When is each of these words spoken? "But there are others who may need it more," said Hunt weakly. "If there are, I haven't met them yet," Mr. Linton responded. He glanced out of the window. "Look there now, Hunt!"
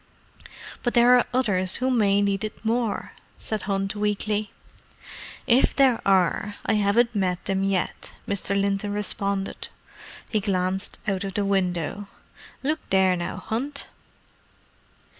"But 0.81 0.95
there 0.95 1.15
are 1.15 1.25
others 1.31 1.75
who 1.75 1.91
may 1.91 2.23
need 2.23 2.43
it 2.43 2.65
more," 2.65 3.13
said 3.37 3.61
Hunt 3.61 3.93
weakly. 3.95 4.51
"If 5.45 5.75
there 5.75 6.01
are, 6.03 6.55
I 6.65 6.73
haven't 6.73 7.13
met 7.13 7.45
them 7.45 7.63
yet," 7.63 8.11
Mr. 8.27 8.59
Linton 8.59 8.93
responded. 8.93 9.67
He 10.31 10.39
glanced 10.39 10.97
out 11.07 11.23
of 11.23 11.35
the 11.35 11.45
window. 11.45 12.07
"Look 12.63 12.79
there 12.89 13.15
now, 13.15 13.37
Hunt!" 13.37 13.89